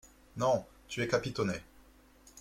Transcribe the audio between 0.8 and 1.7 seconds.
tu es capitonné!